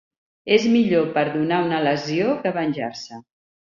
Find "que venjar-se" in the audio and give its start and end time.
2.43-3.25